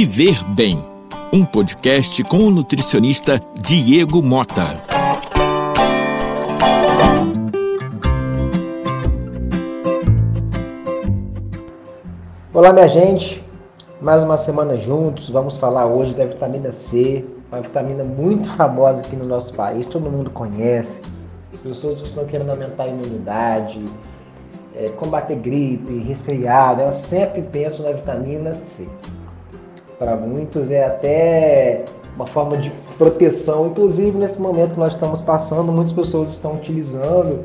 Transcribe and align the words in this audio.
Viver 0.00 0.44
Bem, 0.54 0.80
um 1.32 1.44
podcast 1.44 2.22
com 2.22 2.36
o 2.36 2.52
nutricionista 2.52 3.42
Diego 3.60 4.22
Mota. 4.22 4.80
Olá, 12.54 12.72
minha 12.72 12.86
gente. 12.86 13.44
Mais 14.00 14.22
uma 14.22 14.36
semana 14.36 14.76
juntos. 14.76 15.30
Vamos 15.30 15.56
falar 15.56 15.86
hoje 15.86 16.14
da 16.14 16.26
vitamina 16.26 16.70
C, 16.70 17.24
uma 17.50 17.60
vitamina 17.60 18.04
muito 18.04 18.48
famosa 18.50 19.00
aqui 19.00 19.16
no 19.16 19.26
nosso 19.26 19.52
país, 19.52 19.84
todo 19.88 20.08
mundo 20.08 20.30
conhece. 20.30 21.00
As 21.52 21.58
pessoas 21.58 22.02
que 22.02 22.06
estão 22.06 22.24
querendo 22.24 22.50
aumentar 22.50 22.84
a 22.84 22.88
imunidade, 22.88 23.84
é, 24.76 24.90
combater 24.90 25.34
gripe, 25.34 25.98
resfriado, 25.98 26.82
elas 26.82 26.94
sempre 26.94 27.42
pensam 27.42 27.84
na 27.84 27.90
vitamina 27.90 28.54
C. 28.54 28.86
Para 29.98 30.14
muitos 30.16 30.70
é 30.70 30.84
até 30.84 31.84
uma 32.14 32.26
forma 32.26 32.56
de 32.56 32.70
proteção, 32.96 33.68
inclusive 33.68 34.16
nesse 34.16 34.40
momento 34.40 34.72
que 34.72 34.78
nós 34.78 34.92
estamos 34.92 35.20
passando, 35.20 35.72
muitas 35.72 35.92
pessoas 35.92 36.30
estão 36.30 36.52
utilizando, 36.52 37.44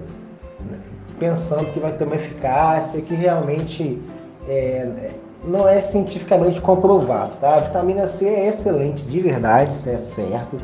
né, 0.69 0.79
pensando 1.19 1.71
que 1.71 1.79
vai 1.79 1.91
ter 1.93 2.05
uma 2.05 2.15
eficácia 2.15 3.01
que 3.01 3.13
realmente 3.13 4.01
é, 4.47 5.11
não 5.45 5.67
é 5.67 5.81
cientificamente 5.81 6.61
comprovado. 6.61 7.33
Tá? 7.39 7.55
A 7.55 7.59
vitamina 7.59 8.07
C 8.07 8.27
é 8.27 8.47
excelente, 8.47 9.03
de 9.03 9.21
verdade, 9.21 9.75
isso 9.75 9.89
é 9.89 9.97
certo. 9.97 10.57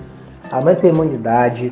A 0.52 0.88
imunidade, 0.88 1.72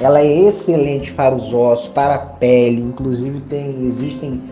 ela 0.00 0.20
é 0.20 0.26
excelente 0.26 1.12
para 1.12 1.34
os 1.34 1.52
ossos, 1.54 1.88
para 1.88 2.14
a 2.14 2.18
pele, 2.18 2.82
inclusive 2.82 3.40
tem, 3.40 3.86
existem 3.86 4.42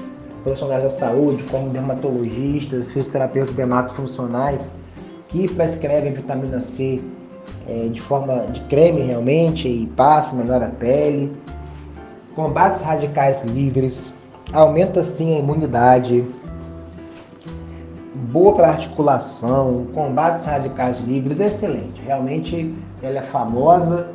profissionais 0.43 0.83
da 0.83 0.91
saúde, 0.91 1.43
como 1.45 1.71
dermatologistas, 1.71 2.91
fisioterapeutas 2.91 3.55
dermatofuncionais, 3.55 4.73
que 5.29 5.49
prescrevem 5.55 6.13
vitamina 6.13 6.61
C 6.61 7.03
é, 7.67 7.89
de 7.89 8.01
forma 8.01 8.39
de 8.53 8.61
creme 8.63 9.03
realmente 9.03 9.69
e 9.69 9.87
passa, 9.97 10.35
melhora 10.35 10.67
a 10.67 10.71
pele, 10.71 11.33
combate 12.35 12.77
os 12.77 12.81
radicais 12.83 13.43
livres, 13.43 14.13
aumenta 14.53 15.05
sim 15.05 15.37
a 15.37 15.39
imunidade, 15.39 16.25
boa 18.31 18.55
para 18.55 18.69
articulação, 18.69 19.87
combate 19.95 20.41
os 20.41 20.47
radicais 20.47 20.99
livres, 21.01 21.41
excelente. 21.41 22.03
Realmente 22.03 22.75
ela 23.03 23.19
é 23.19 23.23
famosa 23.23 24.11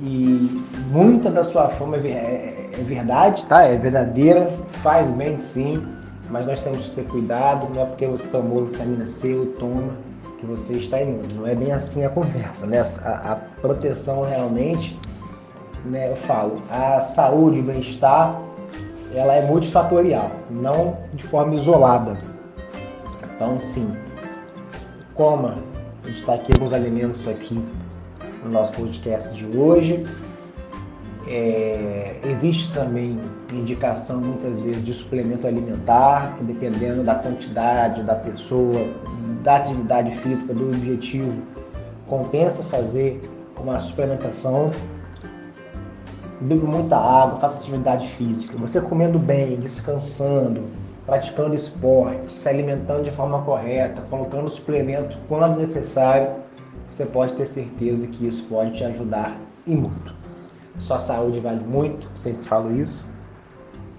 e 0.00 0.64
muita 0.90 1.30
da 1.30 1.42
sua 1.42 1.68
fama 1.70 1.96
é, 1.96 2.08
é, 2.08 2.70
é, 2.72 2.82
verdade, 2.82 3.44
tá? 3.46 3.62
É 3.62 3.76
verdadeira, 3.76 4.50
faz 4.82 5.10
bem 5.10 5.38
sim, 5.40 5.84
mas 6.30 6.46
nós 6.46 6.60
temos 6.60 6.78
que 6.78 6.90
ter 6.90 7.04
cuidado, 7.04 7.66
não 7.74 7.82
é 7.82 7.86
porque 7.86 8.06
você 8.06 8.26
tomou 8.28 8.66
vitamina 8.66 9.06
C 9.06 9.34
ou 9.34 9.46
toma 9.46 9.92
que 10.38 10.46
você 10.46 10.74
está 10.74 11.00
imune. 11.02 11.34
Não 11.34 11.46
é 11.46 11.54
bem 11.54 11.72
assim 11.72 12.04
a 12.04 12.08
conversa, 12.08 12.66
né? 12.66 12.80
A, 13.02 13.32
a 13.32 13.36
proteção 13.60 14.22
realmente, 14.22 14.98
né, 15.84 16.12
eu 16.12 16.16
falo, 16.16 16.62
a 16.70 17.00
saúde 17.00 17.58
o 17.58 17.62
bem-estar, 17.62 18.40
ela 19.12 19.34
é 19.34 19.44
multifatorial, 19.46 20.30
não 20.48 20.96
de 21.12 21.24
forma 21.24 21.54
isolada. 21.54 22.16
Então, 23.34 23.58
sim, 23.58 23.92
coma. 25.14 25.56
A 26.04 26.08
gente 26.08 26.20
está 26.20 26.34
aqui 26.34 26.56
com 26.56 26.64
os 26.64 26.72
alimentos 26.72 27.26
aqui 27.26 27.62
no 28.48 28.52
nosso 28.52 28.72
podcast 28.72 29.34
de 29.34 29.46
hoje. 29.56 30.04
É, 31.26 32.16
existe 32.24 32.72
também 32.72 33.20
indicação 33.52 34.18
muitas 34.18 34.62
vezes 34.62 34.82
de 34.84 34.94
suplemento 34.94 35.46
alimentar, 35.46 36.36
que 36.36 36.44
dependendo 36.44 37.02
da 37.02 37.14
quantidade 37.14 38.02
da 38.02 38.14
pessoa, 38.14 38.86
da 39.42 39.56
atividade 39.56 40.16
física, 40.16 40.54
do 40.54 40.70
objetivo, 40.70 41.42
compensa 42.06 42.62
fazer 42.64 43.20
uma 43.60 43.78
suplementação. 43.78 44.70
Bebe 46.40 46.64
muita 46.64 46.96
água, 46.96 47.40
faça 47.40 47.58
atividade 47.58 48.08
física. 48.10 48.56
Você 48.58 48.80
comendo 48.80 49.18
bem, 49.18 49.56
descansando, 49.56 50.62
praticando 51.04 51.54
esporte, 51.54 52.32
se 52.32 52.48
alimentando 52.48 53.02
de 53.02 53.10
forma 53.10 53.42
correta, 53.42 54.02
colocando 54.08 54.48
suplementos 54.48 55.18
quando 55.28 55.58
necessário, 55.58 56.30
você 56.90 57.04
pode 57.04 57.34
ter 57.34 57.46
certeza 57.46 58.06
que 58.06 58.26
isso 58.26 58.44
pode 58.44 58.72
te 58.72 58.84
ajudar 58.84 59.36
e 59.66 59.74
muito. 59.74 60.14
Sua 60.78 60.98
saúde 60.98 61.40
vale 61.40 61.60
muito, 61.60 62.08
sempre 62.16 62.48
falo 62.48 62.74
isso. 62.74 63.08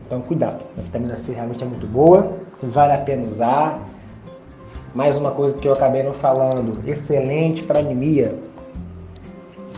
Então, 0.06 0.22
cuidado. 0.22 0.64
A 0.78 0.82
vitamina 0.82 1.16
C 1.16 1.34
realmente 1.34 1.64
é 1.64 1.68
muito 1.68 1.86
boa, 1.86 2.32
vale 2.64 2.94
a 2.94 2.98
pena 2.98 3.28
usar. 3.28 3.80
Mais 4.94 5.16
uma 5.16 5.32
coisa 5.32 5.56
que 5.56 5.68
eu 5.68 5.74
acabei 5.74 6.02
não 6.02 6.14
falando, 6.14 6.82
excelente 6.90 7.62
para 7.64 7.80
anemia. 7.80 8.36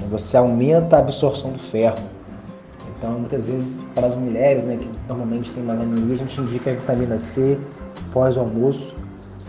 Você 0.09 0.37
aumenta 0.37 0.95
a 0.95 0.99
absorção 0.99 1.51
do 1.51 1.59
ferro. 1.59 1.97
Então, 2.97 3.19
muitas 3.19 3.43
vezes, 3.45 3.83
para 3.93 4.07
as 4.07 4.15
mulheres, 4.15 4.63
né, 4.63 4.77
que 4.77 4.89
normalmente 5.07 5.51
tem 5.51 5.63
mais 5.63 5.81
anemia, 5.81 6.13
a 6.13 6.17
gente 6.17 6.39
indica 6.39 6.71
a 6.71 6.73
vitamina 6.75 7.17
C 7.17 7.59
pós-almoço 8.13 8.95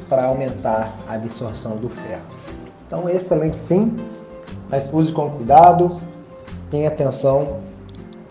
para 0.09 0.25
aumentar 0.25 0.97
a 1.09 1.15
absorção 1.15 1.77
do 1.77 1.89
ferro. 1.89 2.42
Então, 2.93 3.09
excelente 3.09 3.57
sim, 3.57 3.97
mas 4.69 4.93
use 4.93 5.11
com 5.13 5.31
cuidado, 5.31 5.97
tenha 6.71 6.89
atenção. 6.89 7.57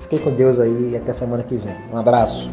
Fique 0.08 0.24
com 0.24 0.36
Deus 0.36 0.60
aí 0.60 0.92
e 0.92 0.96
até 0.96 1.14
semana 1.14 1.42
que 1.42 1.56
vem. 1.56 1.76
Um 1.92 1.98
abraço. 1.98 2.48